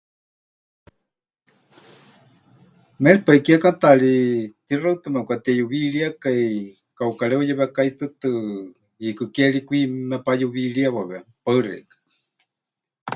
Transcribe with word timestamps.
Méripai 3.03 3.37
kiekátaari 3.45 4.15
tixaɨtɨ 4.67 5.07
mepɨkateyuwiiríekai, 5.13 6.43
kauka 6.97 7.23
reuyewekái 7.31 7.89
tɨtɨ, 7.99 8.29
hiikɨ 8.99 9.23
ke 9.35 9.43
ri 9.53 9.61
kwi 9.67 9.79
mepayuwiiriewawe. 10.09 11.17
Paɨ 11.43 11.59
xeikɨ́a. 11.65 12.01